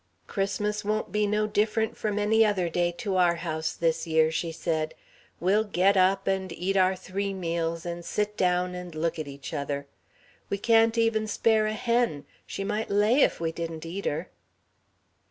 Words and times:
"Christmas 0.25 0.83
won't 0.83 1.11
be 1.11 1.27
no 1.27 1.45
different 1.45 1.95
from 1.95 2.17
any 2.17 2.43
other 2.43 2.69
day 2.69 2.91
to 2.91 3.17
our 3.17 3.35
house 3.35 3.73
this 3.73 4.07
year," 4.07 4.31
she 4.31 4.51
said. 4.51 4.95
"We'll 5.39 5.63
get 5.63 5.95
up 5.95 6.25
and 6.25 6.51
eat 6.51 6.75
our 6.75 6.95
three 6.95 7.35
meals 7.35 7.85
and 7.85 8.03
sit 8.03 8.35
down 8.35 8.73
and 8.73 8.95
look 8.95 9.19
at 9.19 9.27
each 9.27 9.53
other. 9.53 9.85
We 10.49 10.57
can't 10.57 10.97
even 10.97 11.27
spare 11.27 11.67
a 11.67 11.73
hen 11.73 12.25
she 12.47 12.63
might 12.63 12.89
lay 12.89 13.21
if 13.21 13.39
we 13.39 13.51
didn't 13.51 13.85
eat 13.85 14.05
her." 14.05 14.31